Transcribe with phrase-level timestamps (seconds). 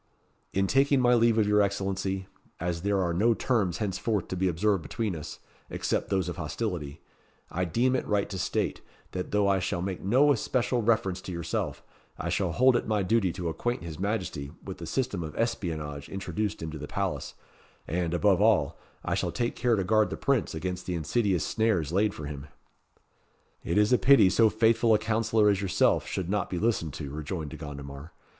[0.51, 2.25] "In taking my leave of your Excellency,
[2.59, 5.37] as there are no terms henceforth to be observed between us,
[5.69, 7.01] except those of hostility,
[7.51, 11.31] I deem it right to state, that though I shall make no especial reference to
[11.31, 11.83] yourself,
[12.17, 16.09] I shall hold it my duty to acquaint his Majesty with the system of espionage
[16.09, 17.35] introduced into the palace;
[17.87, 21.91] and, above all, I shall take care to guard the Prince against the insidious snares
[21.91, 22.47] laid for him."
[23.63, 27.11] "It is a pity so faithful a councillor as yourself should not be listened to,"
[27.11, 28.13] rejoined De Gondomar.